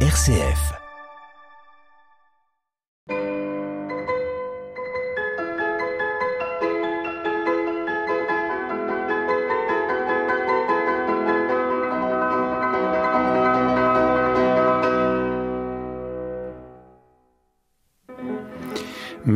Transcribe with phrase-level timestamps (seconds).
[0.00, 0.85] RCF.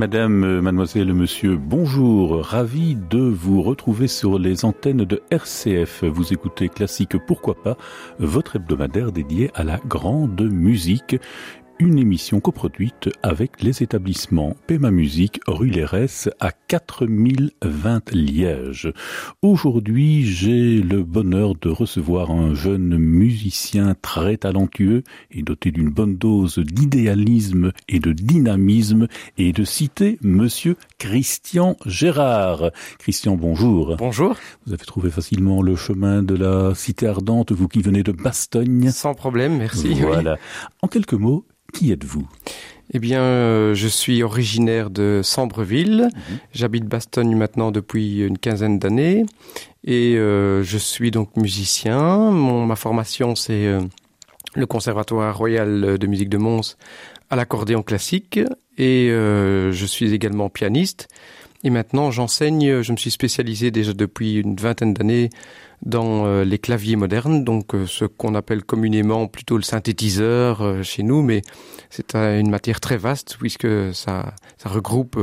[0.01, 2.43] Madame, euh, mademoiselle, monsieur, bonjour.
[2.43, 6.05] Ravi de vous retrouver sur les antennes de RCF.
[6.05, 7.77] Vous écoutez Classique Pourquoi pas,
[8.19, 11.17] votre hebdomadaire dédié à la grande musique
[11.81, 18.93] une émission coproduite avec les établissements Pema Musique rue Lérès à 4020 Liège.
[19.41, 26.19] Aujourd'hui, j'ai le bonheur de recevoir un jeune musicien très talentueux et doté d'une bonne
[26.19, 29.09] dose d'idéalisme et de dynamisme
[29.39, 32.73] et de citer monsieur Christian Gérard.
[32.99, 33.97] Christian, bonjour.
[33.97, 34.37] Bonjour.
[34.67, 38.91] Vous avez trouvé facilement le chemin de la cité ardente, vous qui venez de Bastogne.
[38.91, 39.95] Sans problème, merci.
[39.95, 40.37] Voilà.
[40.83, 42.27] En quelques mots, qui êtes-vous?
[42.93, 46.09] Eh bien, euh, je suis originaire de Sambreville.
[46.13, 46.39] Mhm.
[46.53, 49.25] J'habite Bastogne maintenant depuis une quinzaine d'années.
[49.85, 52.31] Et euh, je suis donc musicien.
[52.31, 53.81] Mon, ma formation, c'est euh,
[54.55, 56.77] le Conservatoire royal de musique de Mons
[57.31, 58.41] à l'accordéon classique.
[58.77, 61.09] Et je suis également pianiste.
[61.63, 65.29] Et maintenant, j'enseigne, je me suis spécialisé déjà depuis une vingtaine d'années
[65.83, 70.83] dans euh, les claviers modernes, donc euh, ce qu'on appelle communément plutôt le synthétiseur euh,
[70.83, 71.41] chez nous, mais
[71.89, 75.19] c'est une matière très vaste puisque ça, ça regroupe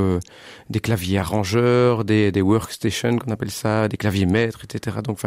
[0.70, 4.98] des claviers arrangeurs, des, des workstations qu'on appelle ça, des claviers maîtres, etc.
[5.02, 5.20] Donc,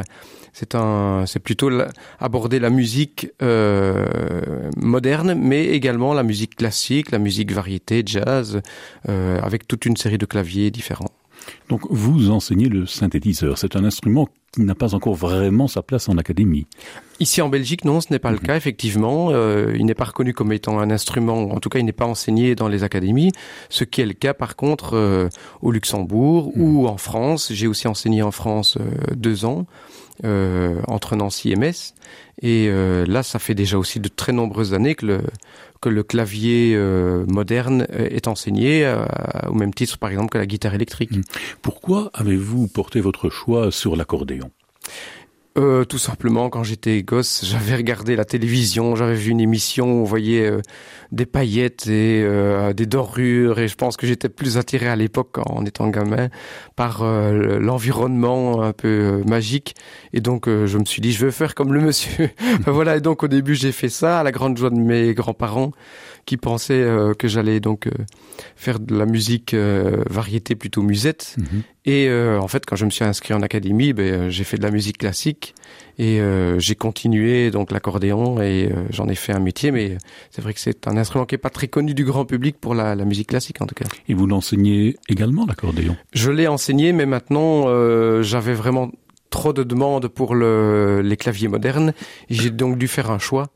[0.53, 1.71] c'est un, c'est plutôt
[2.19, 3.33] aborder la musique
[4.77, 8.61] moderne, mais également la musique classique, la musique variété, jazz,
[9.07, 11.20] avec toute une série de claviers différents.
[11.69, 13.59] Donc vous enseignez le synthétiseur.
[13.59, 16.67] C'est un instrument qui n'a pas encore vraiment sa place en académie.
[17.21, 18.43] Ici en Belgique, non, ce n'est pas le mhm.
[18.43, 19.29] cas, effectivement.
[19.31, 22.07] Euh, il n'est pas reconnu comme étant un instrument, en tout cas, il n'est pas
[22.07, 23.31] enseigné dans les académies,
[23.69, 25.29] ce qui est le cas par contre euh,
[25.63, 26.63] au Luxembourg mhm.
[26.63, 27.53] ou en France.
[27.53, 29.67] J'ai aussi enseigné en France euh, deux ans.
[30.87, 31.95] entre Nancy et Metz.
[32.43, 32.69] Et
[33.07, 35.21] là, ça fait déjà aussi de très nombreuses années que le,
[35.81, 39.05] que le clavier euh, moderne euh, est enseigné euh,
[39.49, 41.13] au même titre par exemple que la guitare électrique.
[41.13, 41.23] Hmm.
[41.63, 44.51] Pourquoi avez-vous porté votre choix sur l'accordéon?
[45.59, 50.03] Euh, tout simplement, quand j'étais gosse, j'avais regardé la télévision, j'avais vu une émission où
[50.03, 50.61] on voyait euh,
[51.11, 55.39] des paillettes et euh, des dorures, et je pense que j'étais plus attiré à l'époque,
[55.39, 56.29] en étant gamin,
[56.77, 59.75] par l'environnement un peu magique.
[60.13, 62.31] Et donc, je me suis dit, je veux faire comme le monsieur.
[62.67, 65.73] voilà, et donc au début, j'ai fait ça, à la grande joie de mes grands-parents
[66.27, 67.91] qui pensait euh, que j'allais donc euh,
[68.57, 71.37] faire de la musique euh, variété plutôt musette.
[71.39, 71.63] Mhm.
[71.87, 74.71] Et en fait, quand je me suis inscrit en académie, ben, j'ai fait de la
[74.71, 75.55] musique classique
[75.99, 76.21] et
[76.59, 79.71] j'ai continué donc l'accordéon et j'en ai fait un métier.
[79.71, 79.97] Mais
[80.31, 82.75] c'est vrai que c'est un instrument qui est pas très connu du grand public pour
[82.75, 83.87] la, la musique classique en tout cas.
[84.09, 85.97] Et vous l'enseignez également l'accordéon?
[86.13, 87.65] Je l'ai enseigné, mais maintenant
[88.23, 88.93] j'avais vraiment
[89.31, 91.95] trop de demandes pour le, les claviers modernes.
[92.29, 93.49] J'ai donc dû faire un choix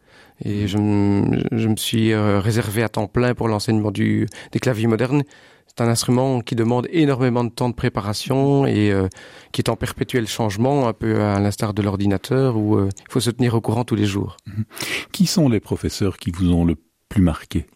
[0.44, 4.86] et je, je me suis euh, réservé à temps plein pour l'enseignement du, des claviers
[4.86, 5.22] modernes.
[5.66, 9.08] C'est un instrument qui demande énormément de temps de préparation et euh,
[9.52, 13.20] qui est en perpétuel changement, un peu à l'instar de l'ordinateur, où euh, il faut
[13.20, 14.36] se tenir au courant tous les jours.
[14.46, 14.64] Mhm.
[15.10, 16.76] Qui sont les professeurs qui vous ont le
[17.08, 17.66] plus marqué?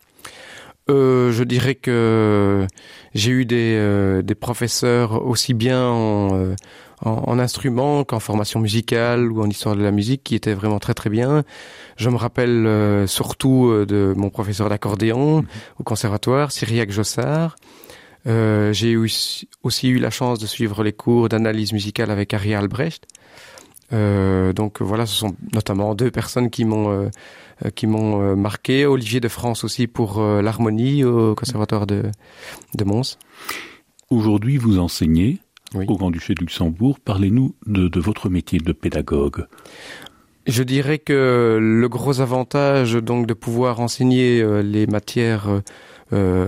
[0.90, 2.66] Euh, je dirais que
[3.14, 6.54] j'ai eu des, des professeurs aussi bien en,
[7.04, 10.94] en, instrument qu'en formation musicale ou en histoire de la musique qui était vraiment très
[10.94, 11.44] très bien.
[11.96, 15.46] Je me rappelle euh, surtout euh, de mon professeur d'accordéon mhm.
[15.78, 17.56] au conservatoire, Cyriac Jossard.
[18.26, 22.54] Euh, j'ai aussi, aussi eu la chance de suivre les cours d'analyse musicale avec Harry
[22.54, 23.06] Albrecht.
[23.92, 28.86] Euh, donc voilà, ce sont notamment deux personnes qui m'ont euh, qui m'ont marqué.
[28.86, 32.04] Olivier de France aussi pour l'harmonie au conservatoire de,
[32.76, 33.18] de Mons.
[34.10, 35.38] Aujourd'hui, vous enseignez
[35.74, 36.98] au Grand-Duché de Luxembourg.
[37.00, 39.46] Parlez-nous de, de, votre métier de pédagogue.
[40.46, 45.62] Je dirais que le gros avantage donc de pouvoir enseigner euh, les matières
[46.12, 46.46] euh,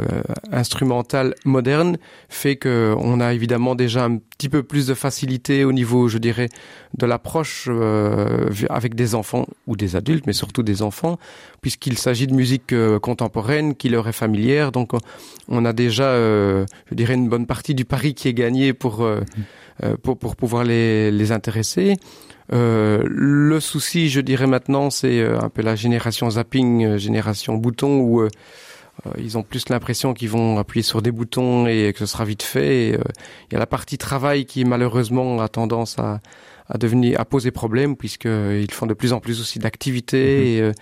[0.52, 1.98] instrumentales modernes
[2.28, 6.18] fait que on a évidemment déjà un petit peu plus de facilité au niveau, je
[6.18, 6.48] dirais,
[6.96, 11.18] de l'approche euh, avec des enfants ou des adultes, mais surtout des enfants,
[11.60, 14.72] puisqu'il s'agit de musique euh, contemporaine qui leur est familière.
[14.72, 14.92] Donc,
[15.48, 19.06] on a déjà, je dirais, une bonne partie du pari qui est gagné pour
[20.02, 21.96] pour, pour pouvoir les, les intéresser.
[22.52, 28.20] Euh, le souci, je dirais maintenant, c'est un peu la génération zapping, génération bouton, où
[28.22, 28.28] euh,
[29.18, 32.42] ils ont plus l'impression qu'ils vont appuyer sur des boutons et que ce sera vite
[32.42, 32.92] fait.
[32.94, 33.02] Euh,
[33.50, 36.20] il y a la partie travail qui malheureusement a tendance à,
[36.68, 40.60] à devenir à poser problème puisqu'ils font de plus en plus aussi d'activités.
[40.62, 40.72] Mhm.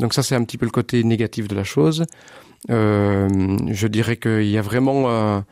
[0.00, 2.04] donc ça, c'est un petit peu le côté négatif de la chose.
[2.68, 5.44] je dirais qu'il y a vraiment un,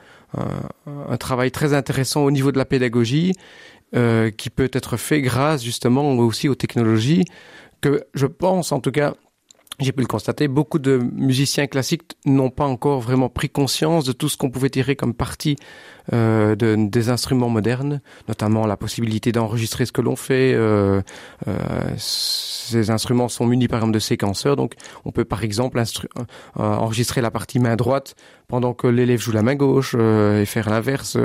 [0.86, 3.32] un, travail très intéressant au niveau de la pédagogie
[3.92, 7.24] qui peut être fait grâce justement aussi aux technologies
[7.80, 9.14] que je pense en tout cas
[9.78, 14.12] j'ai pu le constater, beaucoup de musiciens classiques n'ont pas encore vraiment pris conscience de
[14.12, 15.56] tout ce qu'on pouvait tirer comme partie
[16.12, 20.54] euh, de, des instruments modernes, notamment la possibilité d'enregistrer ce que l'on fait.
[20.54, 21.02] Euh,
[21.48, 21.58] euh,
[21.96, 24.74] ces instruments sont munis par exemple de séquenceurs, donc
[25.04, 26.22] on peut par exemple euh,
[26.56, 28.14] enregistrer la partie main droite
[28.48, 31.16] pendant que l'élève joue la main gauche euh, et faire l'inverse.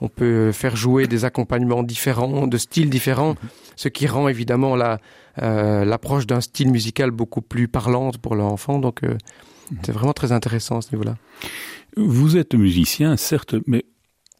[0.00, 3.34] on peut faire jouer des accompagnements différents, de styles différents,
[3.76, 4.98] ce qui rend évidemment la
[5.40, 8.78] euh, l'approche d'un style musical beaucoup plus parlante pour l'enfant.
[8.78, 9.16] Donc, euh,
[9.82, 11.16] c'est vraiment très intéressant à ce niveau-là.
[11.96, 13.84] Vous êtes musicien, certes, mais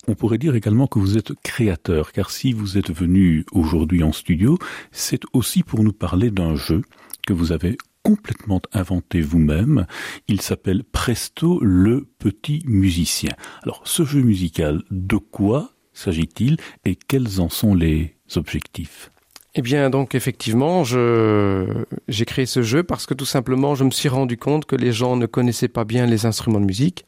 [0.09, 4.13] on pourrait dire également que vous êtes créateur, car si vous êtes venu aujourd'hui en
[4.13, 4.59] studio,
[4.91, 6.83] c'est aussi pour nous parler d'un jeu
[7.27, 9.87] que vous avez complètement inventé vous-même.
[10.27, 13.31] Il s'appelle Presto le petit musicien.
[13.63, 19.11] Alors, ce jeu musical, de quoi s'agit-il et quels en sont les objectifs?
[19.55, 24.09] Eh bien, donc effectivement, j'ai créé ce jeu parce que tout simplement, je me suis
[24.09, 27.05] rendu compte que les gens ne connaissaient pas bien les instruments de musique.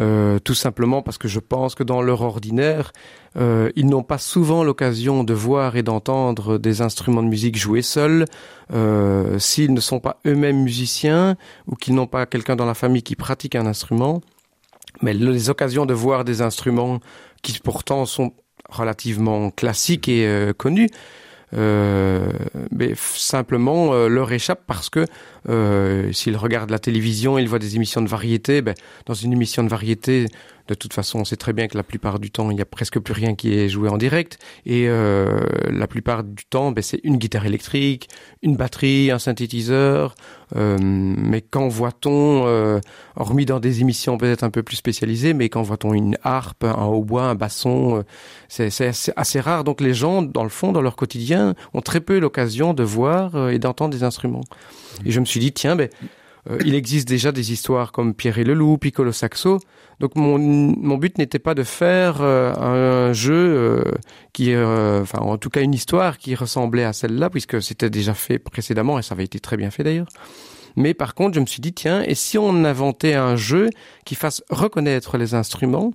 [0.00, 2.92] Euh, tout simplement parce que je pense que dans leur ordinaire,
[3.36, 7.82] euh, ils n'ont pas souvent l'occasion de voir et d'entendre des instruments de musique jouer
[7.82, 8.24] seuls,
[8.72, 11.36] euh, s'ils ne sont pas eux-mêmes musiciens
[11.66, 14.20] ou qu'ils n'ont pas quelqu'un dans la famille qui pratique un instrument.
[15.02, 17.00] Mais les occasions de voir des instruments
[17.42, 18.32] qui pourtant sont
[18.68, 20.90] relativement classiques et connus,
[21.52, 25.04] mais simplement euh, leur échappe parce que
[25.48, 28.62] euh, s'ils regardent la télévision, ils voient des émissions de variété.
[28.62, 28.74] Ben,
[29.06, 30.26] dans une émission de variété,
[30.68, 32.66] de toute façon, on sait très bien que la plupart du temps, il n'y a
[32.66, 34.38] presque plus rien qui est joué en direct.
[34.66, 38.08] Et euh, la plupart du temps, ben, c'est une guitare électrique,
[38.42, 40.14] une batterie, un synthétiseur.
[40.56, 42.80] Euh, mais quand voit-on, euh,
[43.16, 46.86] hormis dans des émissions peut-être un peu plus spécialisées, mais quand voit-on une harpe, un
[46.86, 48.04] hautbois, un basson,
[48.48, 48.70] c'est
[49.16, 49.64] assez, rare.
[49.64, 53.50] Donc les gens, dans le fond, dans leur quotidien, ont très peu l'occasion de voir
[53.50, 54.44] et d'entendre des instruments.
[55.04, 55.88] Et je me suis dit, tiens, ben,
[56.64, 59.58] il existe déjà des histoires comme Pierre et le Loup, Piccolo Saxo,
[60.00, 63.82] donc mon, mon but n'était pas de faire euh, un jeu euh,
[64.32, 68.14] qui, euh, enfin en tout cas une histoire qui ressemblait à celle-là, puisque c'était déjà
[68.14, 70.08] fait précédemment et ça avait été très bien fait d'ailleurs.
[70.76, 73.70] Mais par contre, je me suis dit tiens, et si on inventait un jeu
[74.04, 75.92] qui fasse reconnaître les instruments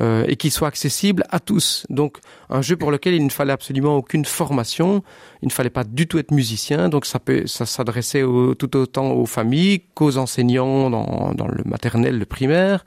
[0.00, 1.86] euh, et qui soit accessible à tous?
[1.90, 2.18] Donc
[2.50, 5.04] un jeu pour lequel il ne fallait absolument aucune formation,
[5.42, 8.24] il ne fallait pas du tout être musicien, donc ça peut ça s'adressait
[8.58, 12.84] tout autant aux familles qu'aux enseignants dans, dans le maternel, le primaire.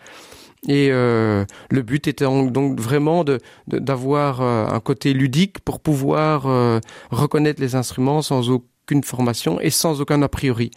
[0.67, 6.47] Et euh, le but était donc vraiment de d'avoir euh, un côté ludique pour pouvoir
[6.47, 6.79] euh,
[7.09, 10.71] reconnaître les instruments sans aucune formation et sans aucun a priori.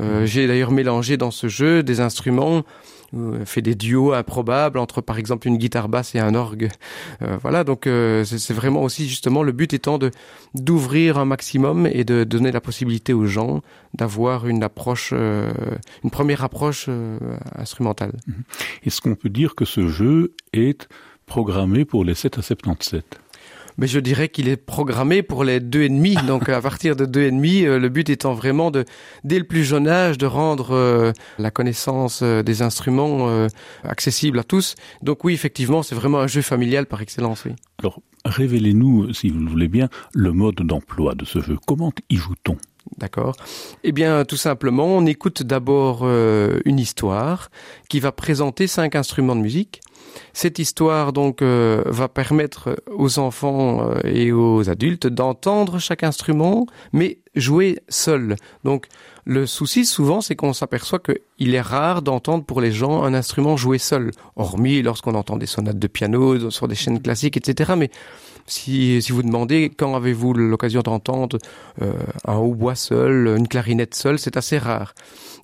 [0.00, 0.26] Euh, mmh.
[0.26, 2.62] J'ai d'ailleurs mélangé dans ce jeu des instruments
[3.44, 6.70] fait des duos improbables entre par exemple une guitare basse et un orgue.
[7.22, 10.10] Euh, voilà, donc euh, c'est vraiment aussi justement le but étant de
[10.54, 13.62] d'ouvrir un maximum et de donner la possibilité aux gens
[13.94, 16.88] d'avoir une approche, une première approche
[17.56, 18.12] instrumentale.
[18.26, 18.34] Mhm.
[18.84, 20.88] Est-ce qu'on peut dire que ce jeu est
[21.26, 23.20] programmé pour les 7 à 77
[23.78, 26.14] mais je dirais qu'il est programmé pour les deux et demi.
[26.26, 28.84] Donc à partir de deux et demi, euh, le but étant vraiment de,
[29.24, 33.04] dès le plus jeune âge, de rendre euh, la connaissance euh, des instruments
[33.84, 34.74] accessible à tous.
[35.02, 37.44] Donc oui, effectivement, c'est vraiment un jeu familial par excellence.
[37.44, 37.52] Oui.
[37.78, 41.58] Alors révélez-nous, si vous le voulez bien, le mode d'emploi de ce jeu.
[41.66, 42.56] Comment y joue-t-on?
[42.98, 43.34] D'accord.
[43.82, 47.50] Eh bien, tout simplement, on écoute d'abord une histoire
[47.88, 49.80] qui va présenter cinq instruments de musique.
[50.32, 56.66] Cette histoire donc euh, va permettre aux enfants euh, et aux adultes d'entendre chaque instrument,
[56.92, 58.36] mais jouer seul.
[58.64, 58.86] Donc
[59.24, 63.56] le souci souvent c'est qu'on s'aperçoit qu'il est rare d'entendre pour les gens un instrument
[63.56, 67.72] jouer seul, hormis lorsqu'on entend des sonates de piano sur des chaînes classiques, etc.
[67.76, 67.90] Mais
[68.46, 71.38] si, si vous demandez quand avez-vous l'occasion d'entendre
[71.80, 71.92] euh,
[72.26, 74.94] un hautbois seul, une clarinette seule, c'est assez rare.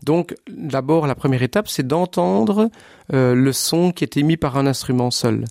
[0.03, 2.71] Donc d'abord la première étape c'est d'entendre
[3.15, 5.45] euh, le son qui est émis par un instrument seul.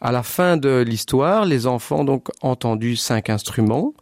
[0.00, 3.92] À la fin de l'histoire, les enfants donc entendu cinq instruments.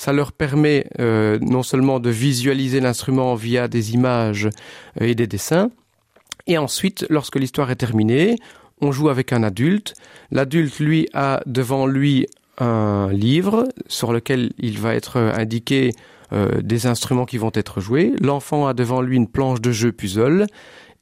[0.00, 4.48] Ça leur permet euh, non seulement de visualiser l'instrument via des images
[4.98, 5.68] euh, et des dessins,
[6.46, 8.36] et ensuite, lorsque l'histoire est terminée,
[8.80, 9.92] on joue avec un adulte.
[10.30, 12.26] L'adulte, lui, a devant lui
[12.56, 15.92] un livre sur lequel il va être indiqué
[16.32, 18.14] euh, des instruments qui vont être joués.
[18.22, 20.46] L'enfant a devant lui une planche de jeu puzzle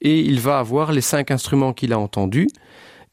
[0.00, 2.48] et il va avoir les cinq instruments qu'il a entendus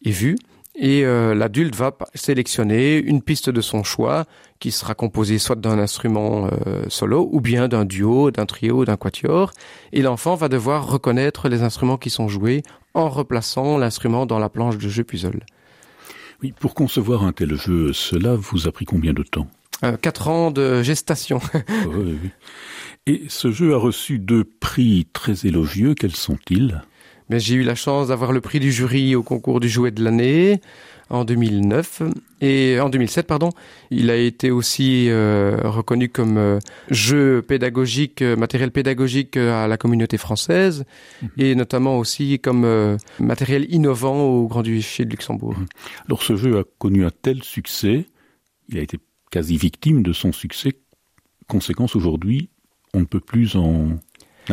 [0.03, 0.37] et vus.
[0.77, 4.25] Et euh, l'adulte va sélectionner une piste de son choix
[4.59, 8.97] qui sera composée soit d'un instrument euh, solo ou bien d'un duo, d'un trio, d'un
[8.97, 9.51] quatuor
[9.93, 12.63] et l'enfant va devoir reconnaître les instruments qui sont joués
[12.93, 15.45] en replaçant l'instrument dans la planche de jeu puzzle.
[16.41, 19.47] Oui, pour concevoir un tel jeu, cela vous a pris combien de temps?
[19.83, 21.39] Euh, Quatre ans de gestation.
[21.87, 22.29] oui, oui.
[23.07, 25.93] Et ce jeu a reçu deux prix très élogieux.
[25.93, 26.81] Quels sont-ils?
[27.29, 30.03] Mais j'ai eu la chance d'avoir le prix du jury au concours du jouet de
[30.03, 30.61] l'année
[31.09, 32.01] en 2009
[32.41, 33.49] et en 2007 pardon
[33.91, 39.77] il a été aussi euh, reconnu comme euh, jeu pédagogique euh, matériel pédagogique à la
[39.77, 40.85] communauté française
[41.21, 41.27] mmh.
[41.37, 45.65] et notamment aussi comme matériel innovant au grand duché de luxembourg mmh.
[46.07, 48.05] alors ce jeu a connu un tel succès
[48.69, 48.97] il a été
[49.29, 50.71] quasi victime de son succès
[51.47, 52.49] conséquence aujourd'hui
[52.93, 53.89] on ne peut plus en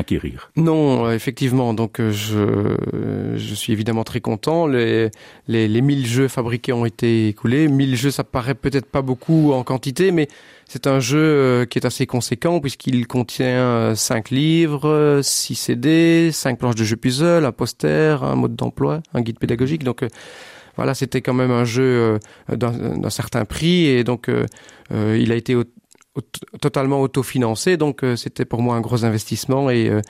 [0.01, 0.51] acquérir.
[0.57, 4.67] Non, euh, effectivement, donc euh, je, euh, je suis évidemment très content.
[4.67, 5.11] Les,
[5.49, 7.69] les, les 1000 jeux fabriqués ont été écoulés.
[7.69, 10.29] 1000 jeux, ça paraît peut-être pas beaucoup en quantité, mais
[10.69, 16.77] c'est un jeu qui est assez conséquent puisqu'il contient 5 livres, 6 CD, 5 planches
[16.77, 19.85] de jeu puzzle, un poster, un mode d'emploi, un guide pédagogique.
[19.85, 20.05] Donc
[20.77, 22.19] voilà, c'était quand même un jeu
[22.49, 24.31] d'un certain prix et donc
[24.93, 25.55] euh, il a été
[26.61, 27.76] totalement autofinancé.
[27.76, 30.00] Donc euh, c'était pour moi un gros investissement et euh,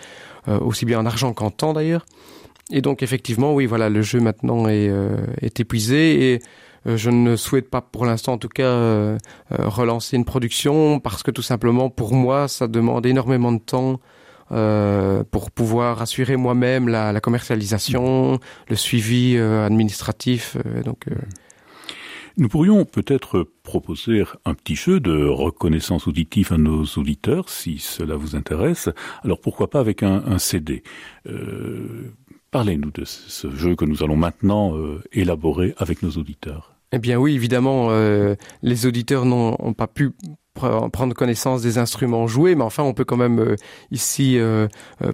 [0.48, 2.06] euh, aussi bien en argent qu'en temps d'ailleurs.
[2.70, 6.42] Et donc effectivement oui voilà le jeu maintenant est, euh, est épuisé et
[6.86, 9.16] euh, je ne souhaite pas pour l'instant en tout cas
[9.50, 14.00] relancer une production parce que tout simplement pour moi ça demande énormément de temps
[14.52, 21.06] euh, pour pouvoir assurer moi-même la, la commercialisation le suivi euh, administratif euh, donc
[22.38, 28.16] Nous pourrions peut-être proposer un petit jeu de reconnaissance auditif à nos auditeurs, si cela
[28.16, 28.88] vous intéresse.
[29.22, 30.82] Alors pourquoi pas avec un, CD
[31.26, 32.14] euh,
[32.50, 36.74] Parlez-nous de ce jeu que nous allons maintenant euh, élaborer avec nos auditeurs.
[36.92, 40.12] Eh bien oui, évidemment, euh, les auditeurs n'ont pas pu
[40.54, 43.56] prendre connaissance des instruments joués mais enfin on peut quand même
[43.90, 44.38] ici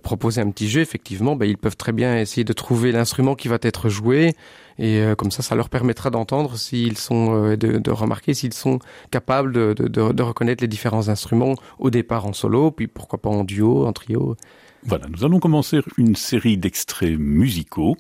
[0.03, 3.47] proposer un petit jeu effectivement ben, ils peuvent très bien essayer de trouver l'instrument qui
[3.47, 4.35] va être joué
[4.79, 8.55] et euh, comme ça ça leur permettra d'entendre s'ils sont euh, de, de remarquer s'ils
[8.55, 8.79] sont
[9.11, 13.21] capables de, de, de, de reconnaître les différents instruments au départ en solo puis pourquoi
[13.21, 14.37] pas en duo en trio.
[14.85, 17.97] Voilà nous allons commencer une série d'extraits musicaux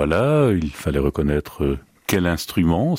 [0.00, 2.96] voilà il fallait reconnaître euh, quel instrument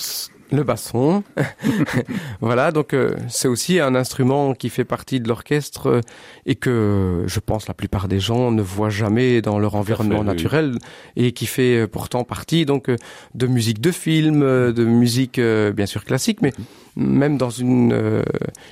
[0.51, 1.23] le basson
[2.41, 6.01] voilà donc euh, c'est aussi un instrument qui fait partie de l'orchestre euh,
[6.45, 10.25] et que je pense la plupart des gens ne voient jamais dans leur environnement fait,
[10.25, 11.25] naturel oui.
[11.25, 12.91] et qui fait euh, pourtant partie donc
[13.33, 16.53] de musique de film de musique bien sûr classique mais
[16.95, 18.23] même dans une euh,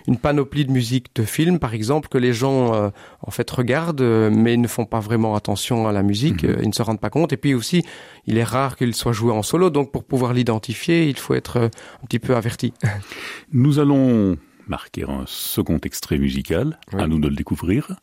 [0.08, 2.90] une panoplie de musique de film par exemple que les gens euh,
[3.22, 6.68] en fait regardent euh, mais ne font pas vraiment attention à la musique euh, ils
[6.68, 7.34] ne se rendent pas compte.
[7.34, 7.84] Et puis aussi
[8.26, 9.70] il est rare qu'il soit joué en solo.
[9.70, 12.74] Donc pour pouvoir l'identifier il faut être un petit peu averti.
[13.54, 16.80] Nous allons marquer un second extrait musical.
[16.94, 17.02] Oui.
[17.02, 17.96] à nous de le découvrir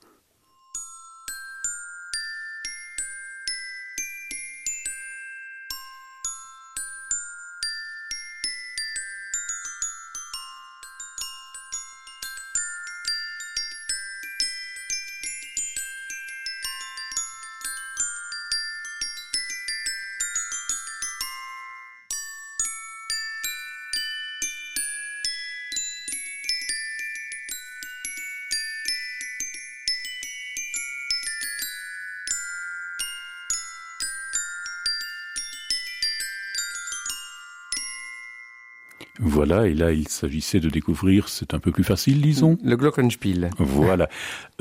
[39.65, 42.59] Et là, il s'agissait de découvrir, c'est un peu plus facile, disons.
[42.63, 43.51] Le Glockenspiel.
[43.59, 44.09] Voilà.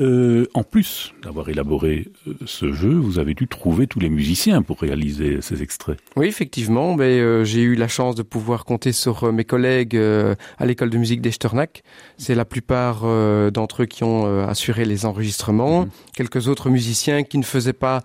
[0.00, 4.62] Euh, en plus d'avoir élaboré euh, ce jeu, vous avez dû trouver tous les musiciens
[4.62, 5.98] pour réaliser ces extraits.
[6.16, 6.94] Oui, effectivement.
[6.94, 10.90] Mais euh, j'ai eu la chance de pouvoir compter sur mes collègues euh, à l'école
[10.90, 11.82] de musique d'Echternach.
[12.16, 13.02] C'est la plupart
[13.50, 15.82] d'entre eux qui ont assuré les enregistrements.
[15.82, 15.90] Mmh.
[16.14, 18.02] Quelques autres musiciens qui ne faisaient pas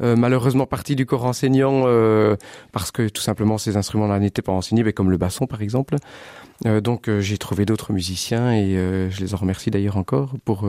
[0.00, 2.36] euh, malheureusement partie du corps enseignant euh,
[2.72, 5.96] parce que tout simplement ces instruments-là n'étaient pas enseignés, mais comme le basson par exemple.
[6.66, 10.68] Euh, donc j'ai trouvé d'autres musiciens et je les en remercie d'ailleurs encore pour,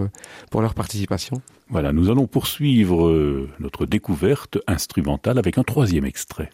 [0.52, 1.42] pour leur participation.
[1.70, 6.50] Voilà, nous allons poursuivre notre découverte instrumentale avec un troisième extrait.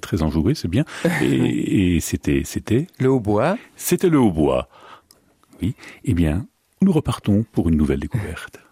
[0.00, 0.84] Très enjouée, c'est bien.
[1.22, 3.56] Et, et c'était c'était le hautbois.
[3.76, 4.68] C'était le hautbois.
[5.62, 5.74] Oui.
[6.04, 6.46] Eh bien,
[6.82, 8.63] nous repartons pour une nouvelle découverte.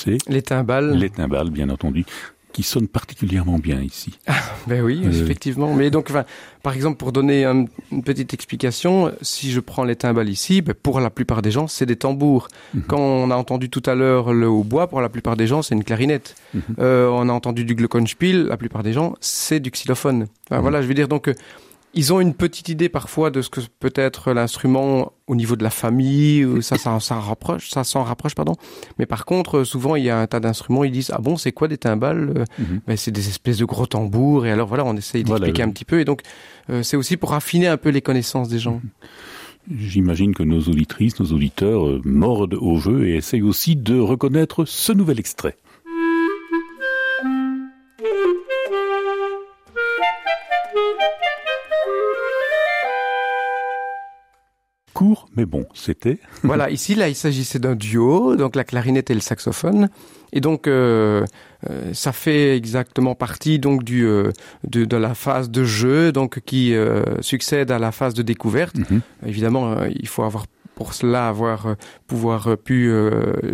[0.00, 0.90] C'est les timbales.
[1.04, 2.04] Les timbales, bien entendu,
[2.54, 4.10] qui sonnent particulièrement bien ici.
[4.26, 4.34] Ah,
[4.66, 5.22] ben oui, euh...
[5.22, 5.72] effectivement.
[5.80, 6.24] Mais donc, enfin,
[6.62, 7.58] par exemple, pour donner un,
[7.92, 11.66] une petite explication, si je prends les timbales ici, ben, pour la plupart des gens,
[11.74, 12.48] c'est des tambours.
[12.48, 12.86] Mm -hmm.
[12.90, 15.76] Quand on a entendu tout à l'heure le hautbois, pour la plupart des gens, c'est
[15.78, 16.28] une clarinette.
[16.54, 16.74] Mm -hmm.
[16.84, 20.20] euh, on a entendu du glockenspiel, la plupart des gens, c'est du xylophone.
[20.22, 20.62] Enfin, mm -hmm.
[20.64, 21.26] Voilà, je veux dire donc.
[21.28, 21.34] Euh,
[21.94, 25.64] ils ont une petite idée parfois de ce que peut être l'instrument au niveau de
[25.64, 28.54] la famille, ça, ça, ça rapproche, ça s'en rapproche, pardon.
[28.98, 31.52] Mais par contre, souvent, il y a un tas d'instruments, ils disent, ah bon, c'est
[31.52, 32.44] quoi des timbales?
[32.58, 32.80] Mm -hmm.
[32.86, 34.46] ben, c'est des espèces de gros tambours.
[34.46, 36.00] Et alors, voilà, on essaye d'expliquer voilà, un petit peu.
[36.00, 36.22] Et donc,
[36.70, 38.80] euh, c'est aussi pour affiner un peu les connaissances des gens.
[39.70, 44.64] J'imagine que nos auditrices, nos auditeurs euh, mordent au jeu et essayent aussi de reconnaître
[44.64, 45.56] ce nouvel extrait.
[55.00, 56.18] Court, mais bon, c'était.
[56.42, 59.88] voilà, ici, là, il s'agissait d'un duo, donc la clarinette et le saxophone.
[60.34, 61.24] Et donc, euh,
[61.70, 64.30] euh, ça fait exactement partie donc du euh,
[64.68, 66.74] de, de la phase de jeu, donc qui
[67.22, 68.76] succède à la phase de découverte.
[68.76, 69.00] -hmm.
[69.26, 71.60] Évidemment, il faut avoir pour cela avoir
[72.06, 72.78] pouvoir pu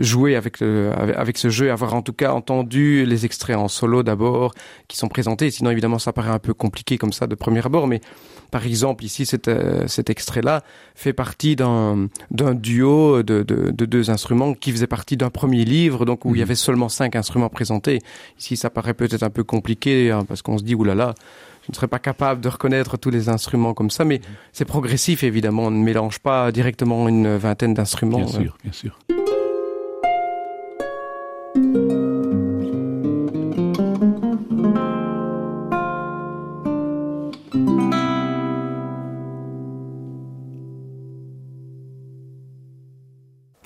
[0.01, 0.55] jouer avec,
[1.25, 4.49] avec ce jeu, avoir en tout cas entendu les extraits en solo d'abord
[4.89, 5.51] qui sont présentés.
[5.51, 8.01] Sinon, évidemment, ça paraît un peu compliqué comme ça de premier abord, mais
[8.51, 10.63] par exemple, ici, cet, euh, cet extrait-là
[10.95, 16.05] fait partie d'un duo de, de, de deux instruments qui faisait partie d'un premier livre,
[16.05, 16.37] donc où mmh.
[16.37, 18.01] il y avait seulement cinq instruments présentés.
[18.39, 21.15] Ici, ça paraît peut-être un peu compliqué hein, parce qu'on se dit, oulala,
[21.65, 24.21] je ne serais pas capable de reconnaître tous les instruments comme ça, mais
[24.53, 25.65] c'est progressif évidemment.
[25.65, 28.19] On ne mélange pas directement une vingtaine d'instruments.
[28.19, 28.99] Bien sûr, bien sûr.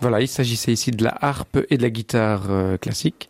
[0.01, 3.29] Voilà, il s'agissait ici de la harpe et de la guitare euh, classique.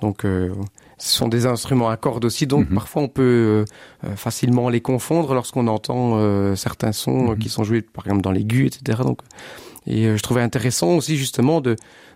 [0.00, 0.52] Donc euh,
[0.98, 2.74] ce sont des instruments à cordes aussi, donc mm -hmm.
[2.74, 3.64] parfois on peut
[4.02, 7.38] euh, facilement les confondre lorsqu'on entend euh, certains sons mm -hmm.
[7.40, 9.02] qui sont joués par exemple dans l'aigu, etc.
[9.10, 9.18] Donc,
[9.86, 11.72] et euh, je trouvais intéressant aussi justement de,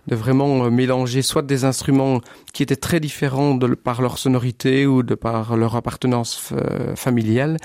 [0.07, 2.19] de vraiment euh, mélanger soit des instruments
[2.53, 7.57] qui étaient très différents de, par leur sonorité ou de par leur appartenance euh, familiale,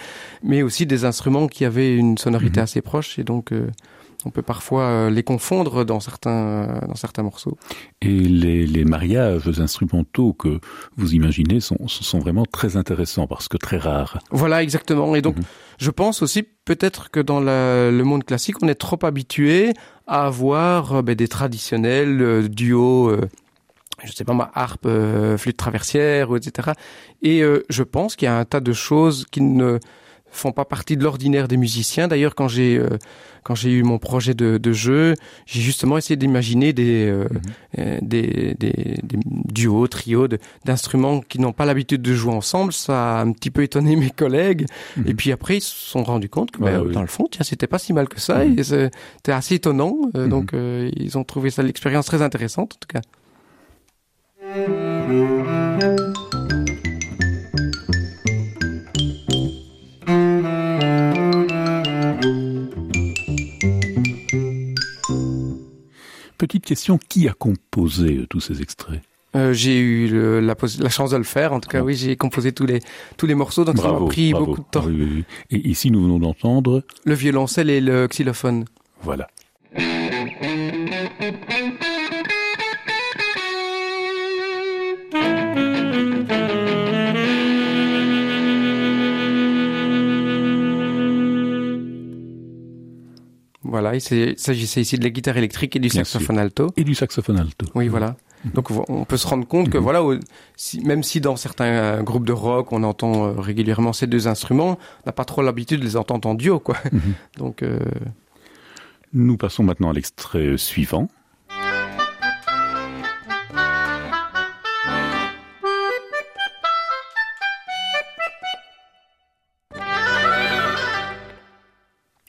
[0.42, 2.68] mais aussi des instruments qui avaient une sonorité mm -hmm.
[2.68, 3.70] assez proche et donc euh,
[4.24, 7.56] on peut parfois euh, les confondre dans certains, euh, dans certains morceaux.
[8.02, 10.60] Et les, les mariages instrumentaux que
[10.96, 14.18] vous imaginez sont, sont vraiment très intéressants parce que très rares.
[14.30, 15.14] Voilà, exactement.
[15.14, 15.44] Et donc, -hmm.
[15.78, 19.72] je pense aussi peut-être que dans la, le monde classique, on est trop habitué
[20.06, 23.28] à avoir euh, ben, des traditionnels euh, duos euh,
[24.02, 24.88] je sais pas ma harpe,
[25.38, 26.72] flûte traversière, etc.
[27.22, 29.78] Et je pense qu'il y a un tas de choses qui ne
[30.34, 32.08] font pas partie de l'ordinaire des musiciens.
[32.08, 32.98] D'ailleurs, quand j'ai euh,
[33.42, 37.40] quand j'ai eu mon projet de, de jeu, j'ai justement essayé d'imaginer des, euh, mhm.
[37.78, 40.28] euh, des, des, des, duos, trios
[40.64, 42.72] d'instruments qui n'ont pas l'habitude de jouer ensemble.
[42.72, 44.66] Ça a un petit peu étonné mes collègues.
[44.96, 45.04] Mhm.
[45.08, 47.66] Et puis après, ils se sont rendus compte que ben, dans le fond, tiens, c'était
[47.66, 48.44] pas si mal que ça.
[48.44, 48.62] Mhm.
[48.62, 49.96] C'était assez étonnant.
[50.14, 53.02] Donc, ils ont trouvé ça l'expérience très intéressante, en tout cas.
[66.44, 69.00] Petite question, qui a composé euh, tous ces extraits?
[69.34, 70.54] Euh, j'ai eu la,
[70.90, 71.54] chance de le faire.
[71.54, 72.80] En tout cas, oui, j'ai composé tous les
[73.16, 74.84] tous les morceaux, donc ça m'a pris beaucoup de temps.
[75.50, 78.66] Et ici, nous venons d'entendre le violoncelle et le xylophone.
[79.00, 79.26] Voilà.
[93.74, 94.00] Voilà, il
[94.38, 96.72] s'agissait ici de la guitare électrique et du saxophone alto.
[96.76, 97.66] Et du saxophone alto.
[97.74, 98.14] Oui, voilà.
[98.44, 98.52] Mhm.
[98.52, 99.82] Donc on peut se rendre compte que mhm.
[99.82, 100.00] voilà,
[100.84, 104.78] même si dans certains euh, groupes de rock on entend euh, régulièrement ces deux instruments,
[105.02, 106.76] on n'a pas trop l'habitude de les entendre en duo, quoi.
[106.92, 107.00] Mhm.
[107.38, 107.80] Donc euh,
[109.12, 111.08] nous passons maintenant à l'extrait suivant.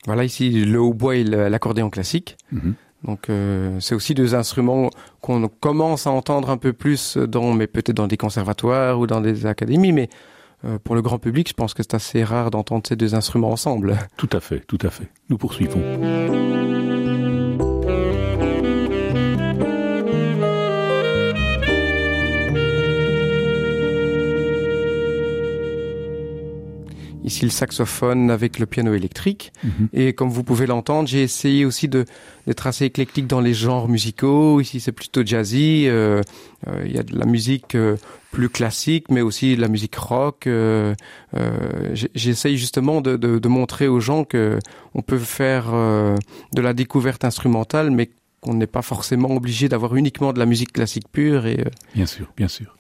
[0.06, 2.38] Voilà ici le hautbois et l'accordéon classique.
[2.52, 2.76] Mhm.
[3.06, 4.90] Donc euh, c'est aussi deux instruments
[5.22, 9.22] qu'on commence à entendre un peu plus dans, mais peut-être dans des conservatoires ou dans
[9.22, 10.10] des académies, mais
[10.66, 13.52] euh, pour le grand public, je pense que c'est assez rare d'entendre ces deux instruments
[13.52, 13.98] ensemble.
[14.18, 15.10] Tout à fait, tout à fait.
[15.30, 16.75] Nous poursuivons.
[27.26, 29.52] Ici le saxophone avec le piano électrique.
[29.64, 29.90] Mhm.
[29.94, 32.06] Et comme vous pouvez l'entendre, j'ai essayé aussi de
[32.48, 34.62] d'être assez éclectique dans les genres musicaux.
[34.62, 35.86] Ici, c'est plutôt jazzy.
[35.88, 36.22] Euh,
[36.68, 37.98] euh, il y a de la musique euh,
[38.32, 40.48] plus classique, mais aussi de la musique rock.
[42.14, 44.60] J'essaye justement de, de, de, montrer aux gens que
[44.94, 48.12] on peut faire de la découverte instrumentale, mais
[48.42, 51.48] qu'on n'est pas forcément obligé d'avoir uniquement de la musique classique pure.
[51.48, 51.64] Et,
[51.96, 52.76] Bien sûr, bien sûr.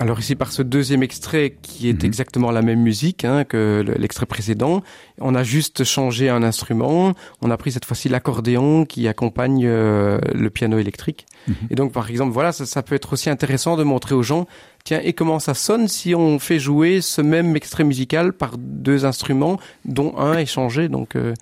[0.00, 2.06] Alors ici par ce deuxième extrait qui est mhm.
[2.06, 4.82] exactement la même musique hein, que l'extrait précédent,
[5.20, 10.18] on a juste changé un instrument, on a pris cette fois-ci l'accordéon qui accompagne euh,
[10.32, 11.26] le piano électrique.
[11.48, 11.54] Mhm.
[11.70, 14.46] Et donc par exemple voilà ça, ça, peut être aussi intéressant de montrer aux gens
[14.84, 19.04] tiens et comment ça sonne si on fait jouer ce même extrait musical par deux
[19.04, 21.34] instruments dont un est changé donc euh, euh,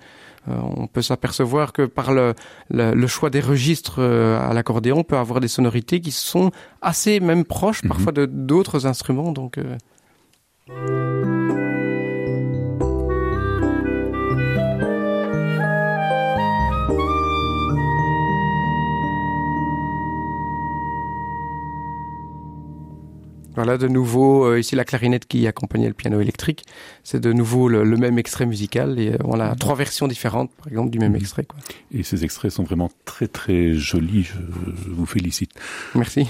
[0.47, 5.39] on peut s'apercevoir que par le, choix des registres euh, à l'accordéon, on peut avoir
[5.39, 7.89] des sonorités qui sont assez même proches mhm.
[7.89, 9.31] parfois de d'autres instruments.
[9.31, 9.59] Donc
[23.57, 26.63] Voilà, de nouveau, euh, ici la clarinette qui accompagnait le piano électrique,
[27.03, 30.91] c'est de nouveau le, même extrait musical et on a trois versions différentes, par exemple,
[30.91, 31.17] du même mhm.
[31.17, 31.43] extrait.
[31.43, 31.57] Quoi.
[31.91, 35.53] Et ces extraits sont vraiment très très jolis, je, vous félicite.
[35.95, 36.27] Merci.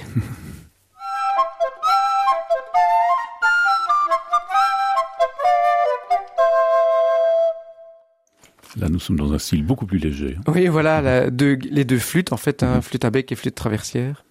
[8.80, 10.38] Là, nous sommes dans un style beaucoup plus léger.
[10.48, 14.24] Oui, voilà, la, les deux flûtes, en fait, hein, flûte à bec et flûte traversière.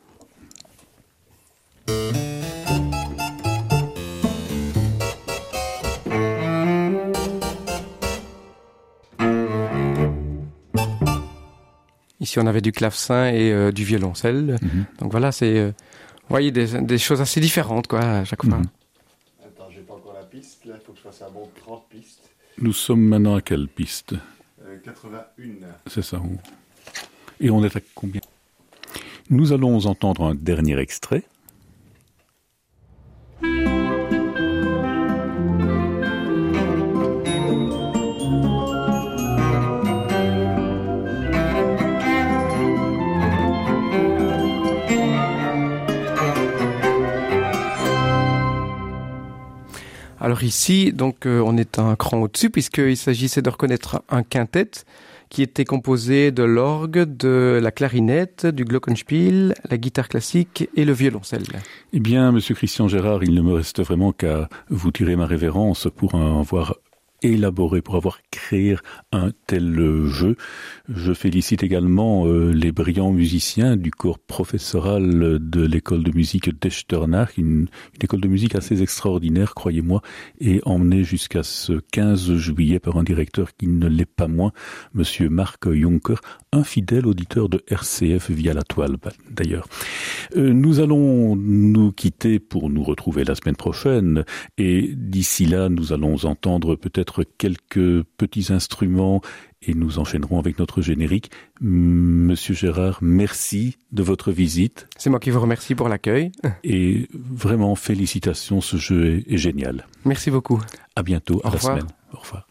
[12.26, 14.58] Ici, on avait du clavecin et euh, du violoncelle.
[14.60, 14.84] Mhm.
[14.98, 18.58] Donc voilà, c'est, euh, vous voyez, des, choses assez différentes, quoi, à chaque fois.
[18.58, 18.66] Mhm.
[19.44, 21.88] Attends, j'ai pas encore la piste, là, il faut que je fasse un bon 30
[21.88, 22.28] pistes.
[22.58, 24.14] Nous sommes maintenant à quelle piste?
[24.82, 25.44] 81.
[25.44, 26.20] Euh, c'est ça.
[27.38, 28.22] Et on est à combien?
[29.30, 31.22] Nous allons entendre un dernier extrait.
[50.26, 54.72] Alors ici, donc, euh, on est un cran au-dessus puisqu'il s'agissait de reconnaître un quintet
[55.28, 60.92] qui était composé de l'orgue, de la clarinette, du glockenspiel, la guitare classique et le
[60.92, 61.44] violoncelle.
[61.92, 65.86] Eh bien, Monsieur Christian Gérard, il ne me reste vraiment qu'à vous tirer ma révérence
[65.94, 66.74] pour en avoir
[67.22, 68.76] élaboré pour avoir créé
[69.12, 70.36] un tel jeu.
[70.88, 77.36] Je félicite également euh, les brillants musiciens du corps professoral de l'école de musique d'Echternach,
[77.38, 77.68] une,
[78.02, 80.02] école de musique assez extraordinaire, croyez-moi,
[80.40, 84.52] et emmenée jusqu'à ce 15 juillet par un directeur qui ne l'est pas moins,
[84.94, 86.20] monsieur Marc Juncker,
[86.52, 88.96] un fidèle auditeur de RCF via la toile,
[89.30, 89.68] d'ailleurs.
[90.36, 94.24] Euh, nous allons nous quitter pour nous retrouver la semaine prochaine,
[94.58, 96.76] et d'ici là, nous allons entendre
[97.14, 99.20] peut-être quelques petits instruments
[99.62, 101.30] et nous enchaînerons avec notre générique.
[101.60, 104.86] Monsieur Gérard, merci de votre visite.
[104.96, 106.30] C'est moi qui vous remercie pour l'accueil.
[106.64, 109.86] Et vraiment, félicitations, ce jeu est, est génial.
[110.04, 110.60] Merci beaucoup.
[110.94, 111.74] À bientôt, Au à revoir.
[111.76, 111.92] la semaine.
[112.12, 112.46] Au revoir.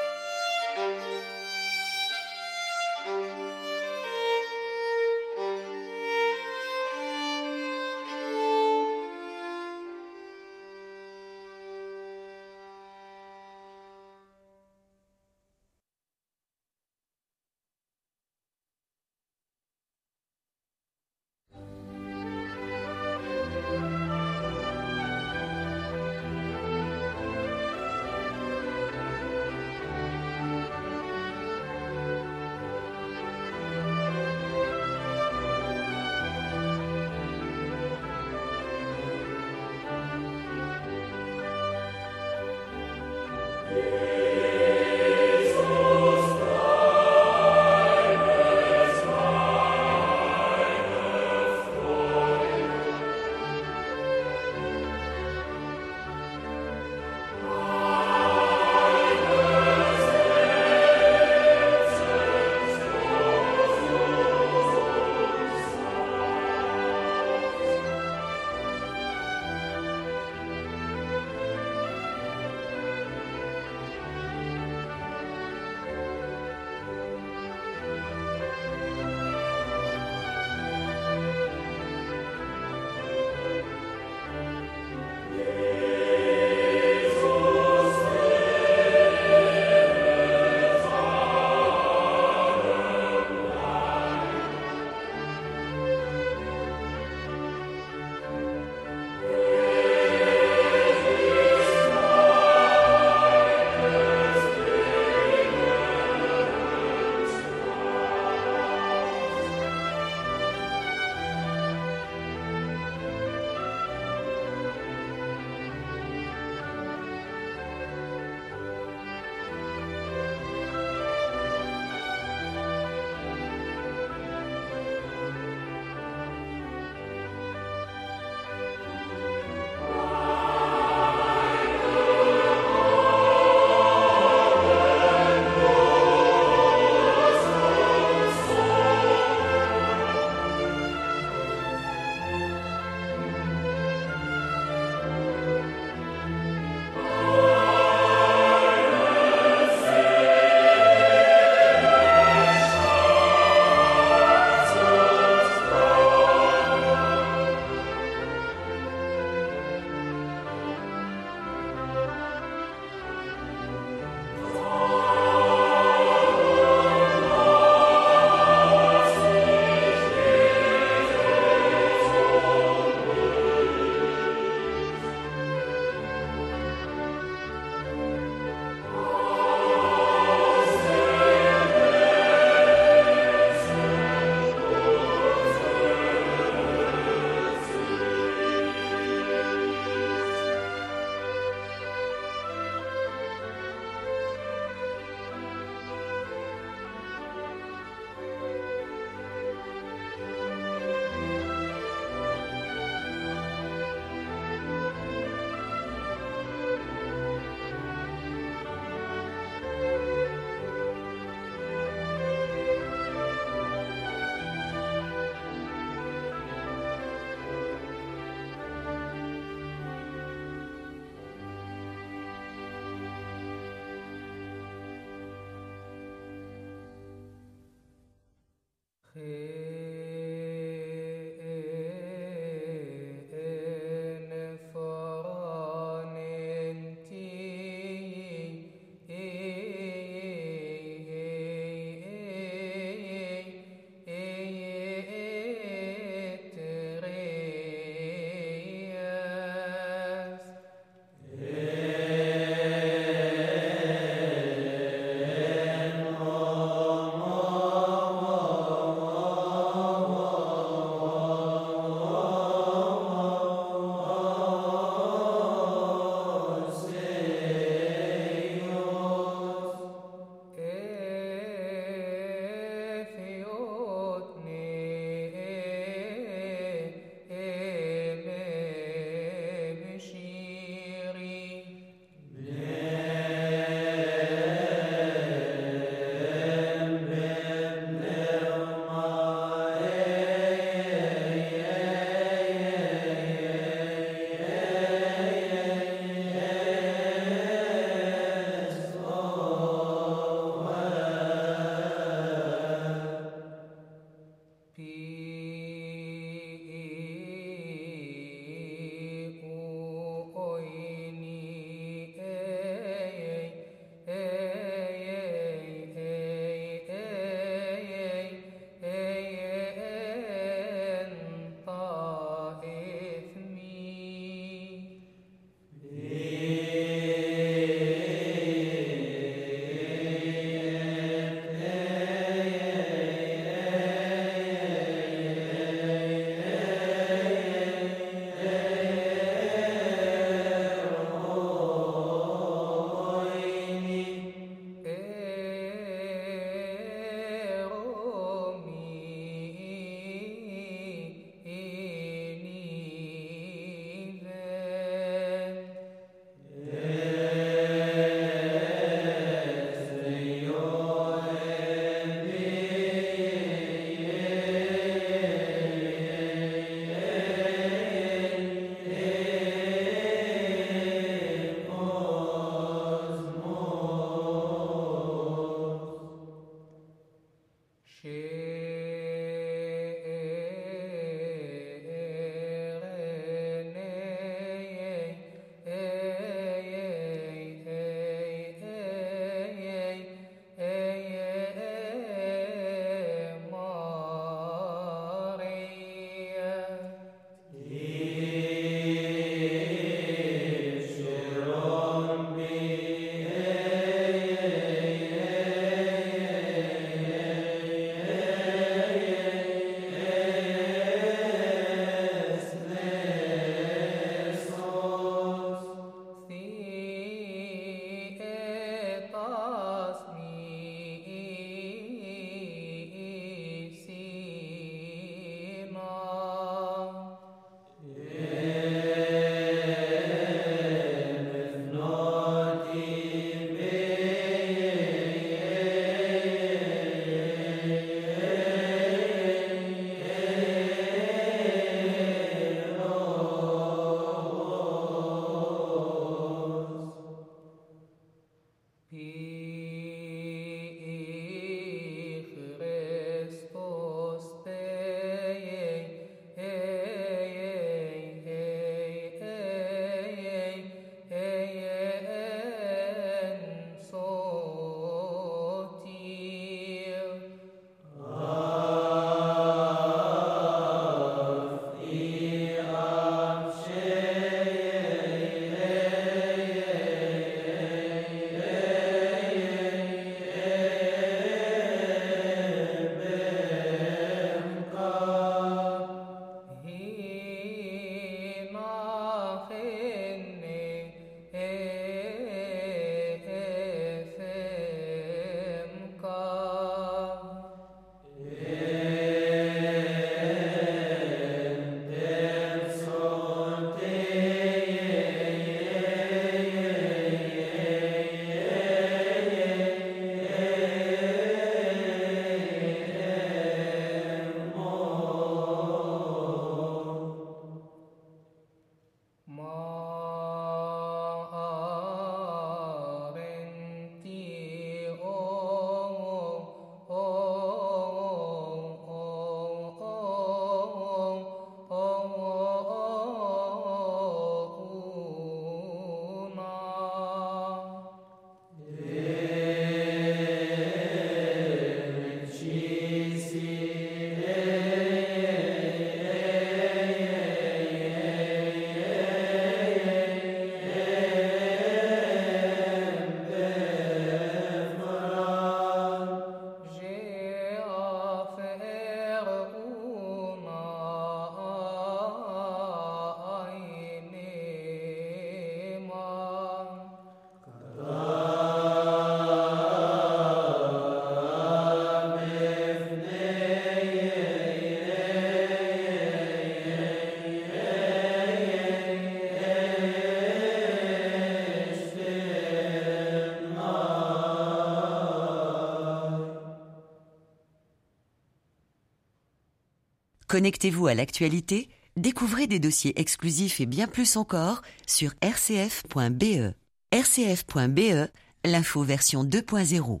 [590.30, 596.54] Connectez-vous à l'actualité, découvrez des dossiers exclusifs et bien plus encore sur rcf.be.
[596.94, 598.08] rcf.be,
[598.44, 600.00] l'info version 2.0.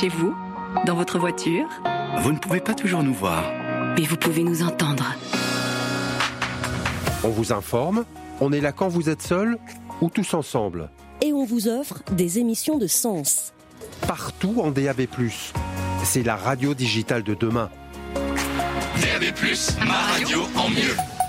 [0.00, 0.34] chez vous,
[0.86, 1.68] dans votre voiture.
[2.22, 3.44] Vous ne pouvez pas toujours nous voir.
[3.98, 5.14] Mais vous pouvez nous entendre.
[7.22, 8.06] On vous informe,
[8.40, 9.58] on est là quand vous êtes seul
[10.00, 10.88] ou tous ensemble.
[11.20, 13.52] Et on vous offre des émissions de sens.
[14.06, 15.02] Partout en DAB+.
[16.02, 17.68] C'est la radio digitale de demain.
[18.14, 19.24] DAB+,
[19.86, 21.19] ma radio en mieux.